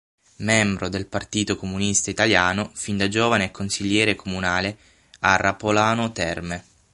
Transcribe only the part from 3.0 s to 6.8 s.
giovane è consigliere comunale a Rapolano Terme.